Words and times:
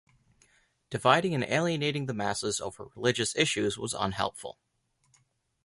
Dividing 0.89 1.35
and 1.35 1.43
alienating 1.43 2.07
the 2.07 2.13
masses 2.15 2.59
over 2.59 2.87
religious 2.95 3.35
issues 3.35 3.77
was 3.77 3.93
unhelpful. 3.93 4.57